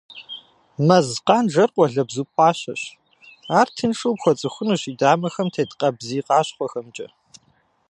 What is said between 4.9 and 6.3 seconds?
и дамэхэм тет къабзий